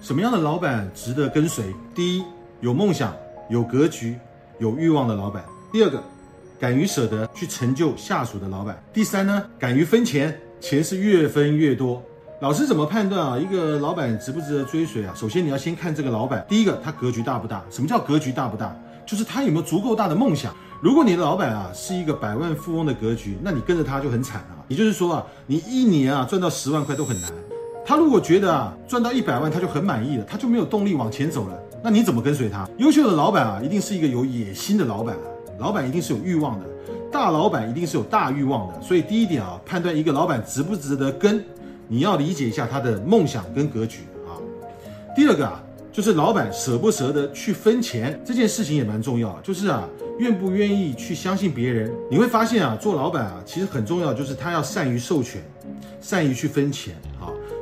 [0.00, 1.64] 什么样的老板值得跟随？
[1.94, 2.24] 第一，
[2.60, 3.14] 有梦想、
[3.48, 4.18] 有格局、
[4.58, 6.02] 有欲望的老板；第二个，
[6.58, 12.02] 敢于舍得去成就下属的老板；第三呢，敢于分钱，钱是越分越多。
[12.40, 13.38] 老师怎么判断啊？
[13.38, 15.14] 一个老板值不值得追随啊？
[15.16, 17.62] 首先你要先看这个老板，第一个他格局大不大？
[17.70, 18.76] 什么叫格局大不大？
[19.06, 20.52] 就是他有没有足够大的梦想。
[20.80, 24.58] 如果你的老板啊是一个百万富翁的格局，那你跟着他就很惨啊。
[24.66, 27.30] 也就是说啊，你一年啊赚到十万块都很难。
[27.92, 31.62] 他如果觉得啊赚到一百万他就很满意了，他就没有动力往前走了。
[31.84, 32.66] 那你怎么跟随他？
[32.78, 35.28] 优秀的老板啊，一定是一个有野心的老板啊，
[35.58, 36.64] 老板一定是有欲望的，
[37.12, 38.80] 大老板一定是有大欲望的。
[38.80, 41.44] 所以第一点啊，判断一个老板值不值得跟。
[41.86, 44.40] 你要理解一下他的梦想跟格局啊。
[45.14, 49.86] 第二个啊，就是老板舍不舍得去分钱这件事情也蛮重要，就是啊，
[50.18, 51.92] 愿不愿意去相信别人。
[52.10, 55.42] 你会发现啊，做老板啊，其实很重要，就是他要善于授权，
[56.00, 56.94] 善于去分钱。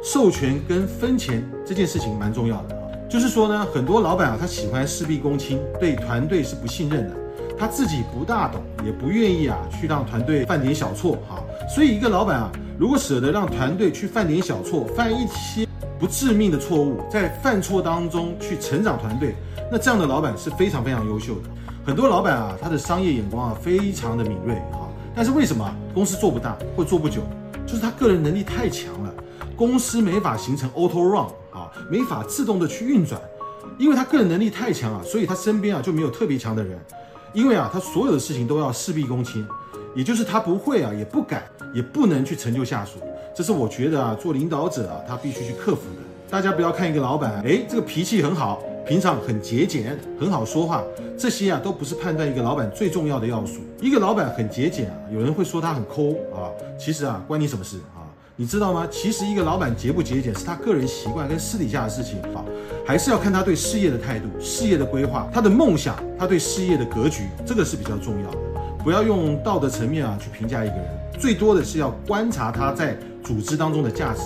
[0.02, 2.82] 授权跟分钱这件事情蛮重要的啊。
[3.08, 7.16] 就是说呢，很多老板啊，他喜欢事必躬亲，对团队是不信任的，
[7.58, 11.42] 他自己不大懂，也不愿意啊去让团队犯点小错哈。
[11.68, 12.50] 所以一个老板啊。
[12.78, 19.34] 如果舍得让团队去犯点小错，犯一些不致命的错误，在犯错当中去成长团队，
[19.70, 21.50] 那这样的老板是非常非常优秀的。
[21.84, 27.20] 很多老板啊，他的商业眼光啊非常的敏锐啊，但是为什么公司做不大或做不久？
[27.66, 29.12] 就是他个人能力太强了，
[29.60, 33.20] 公司没法形成 auto run 啊，没法自动的去运转，
[33.78, 36.78] 因为他个人能力太强啊，所以他身边啊就没有特别强的人，
[37.34, 39.46] 因为啊他所有的事情都要事必躬亲。
[39.94, 41.42] 也就是他不会啊，也不敢，
[41.74, 43.00] 也不能去成就下属，
[43.36, 46.00] 这是我觉得啊，做领导者啊，他必须去克服的。
[46.30, 50.82] 大家不要看一个老板，哎，这个脾气很好，平常很节俭，很好说话，
[51.18, 53.60] 这些啊都不是判断一个老板最重要的要素。
[53.78, 57.99] 一个老板很节俭啊，有人会说他很抠啊，其实啊，关你什么事啊？
[58.40, 58.88] 你知道吗？
[58.90, 62.42] 其实一个老板节不节俭是他个人习惯跟私底下的事情啊，
[62.86, 68.38] 还是要看他对事业的态度、事业的规划、他的梦想、他对事业的格局，这个是比较重要的。
[68.82, 70.84] 不要用道德层面啊去评价一个人，
[71.18, 74.22] 最多的是要观察他在组织当中的价值，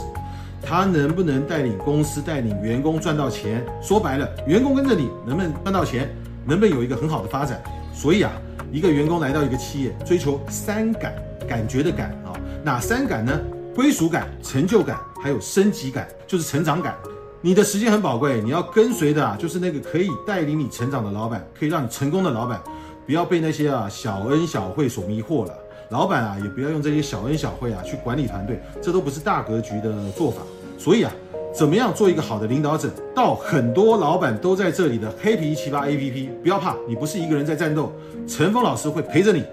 [0.62, 3.66] 他能不能带领公司、带领员工赚到钱？
[3.82, 6.08] 说白了，员工跟着你能不能赚到钱？
[6.46, 7.60] 能不能有一个很好的发展？
[7.92, 8.31] 所以啊，
[8.70, 11.12] 一个员工来到一个企业，追求三感，
[11.48, 12.31] 感觉的感啊，
[12.62, 13.41] 哪三感呢？
[13.74, 16.94] 归属感、成就感，还有升级感，就是成长感。
[17.40, 22.62] 你的时间很宝贵，你要跟随的啊，就是那个可以带领你成长的老板，可以让你成功的老板。
[23.04, 25.52] 不要被那些啊小恩小惠所迷惑了，
[25.90, 30.40] 老板啊也不要用这些小恩小惠啊去管理团队，这都不是大格局的做法。
[30.78, 31.12] 所以啊，
[31.52, 32.88] 怎么样做一个好的领导者？
[33.14, 37.92] 到很多老板都在这里的黑皮奇葩 A P P，不要怕，你不是一个人在战斗，
[38.26, 39.44] 陈峰老师会陪着你。